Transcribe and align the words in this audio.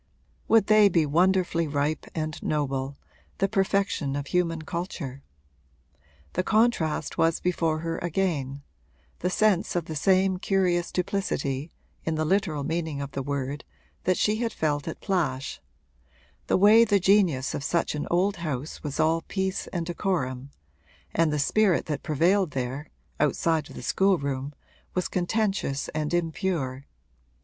Would 0.47 0.65
they 0.65 0.89
be 0.89 1.05
wonderfully 1.05 1.67
ripe 1.67 2.07
and 2.15 2.41
noble, 2.41 2.97
the 3.37 3.47
perfection 3.47 4.15
of 4.15 4.25
human 4.25 4.63
culture? 4.63 5.21
The 6.33 6.41
contrast 6.41 7.19
was 7.19 7.39
before 7.39 7.81
her 7.81 7.99
again, 7.99 8.63
the 9.19 9.29
sense 9.29 9.75
of 9.75 9.85
the 9.85 9.95
same 9.95 10.39
curious 10.39 10.91
duplicity 10.91 11.71
(in 12.03 12.15
the 12.15 12.25
literal 12.25 12.63
meaning 12.63 12.99
of 12.99 13.11
the 13.11 13.21
word) 13.21 13.63
that 14.05 14.17
she 14.17 14.37
had 14.37 14.51
felt 14.51 14.87
at 14.87 15.01
Plash 15.01 15.61
the 16.47 16.57
way 16.57 16.83
the 16.83 16.99
genius 16.99 17.53
of 17.53 17.63
such 17.63 17.93
an 17.93 18.07
old 18.09 18.37
house 18.37 18.81
was 18.81 18.99
all 18.99 19.21
peace 19.27 19.67
and 19.67 19.85
decorum 19.85 20.49
and 21.13 21.31
the 21.31 21.37
spirit 21.37 21.85
that 21.85 22.01
prevailed 22.01 22.53
there, 22.53 22.89
outside 23.19 23.69
of 23.69 23.75
the 23.75 23.83
schoolroom, 23.83 24.55
was 24.95 25.07
contentious 25.07 25.89
and 25.89 26.11
impure. 26.11 26.87